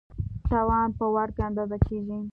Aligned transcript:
توان 0.49 0.87
په 0.97 1.05
واټ 1.13 1.29
کې 1.35 1.41
اندازه 1.49 1.77
کېږي. 1.87 2.19